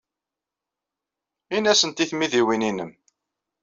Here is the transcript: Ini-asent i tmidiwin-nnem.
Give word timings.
Ini-asent 1.55 2.03
i 2.03 2.05
tmidiwin-nnem. 2.09 2.91